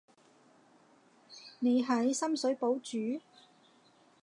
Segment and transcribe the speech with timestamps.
[1.59, 3.23] 你喺深水埗住？